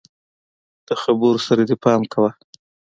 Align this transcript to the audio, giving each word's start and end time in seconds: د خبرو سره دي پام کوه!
د 0.87 0.89
خبرو 1.01 1.39
سره 1.47 1.61
دي 1.67 1.75
پام 1.83 2.01
کوه! 2.13 2.31